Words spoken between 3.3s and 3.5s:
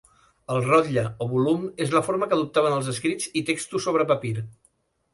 i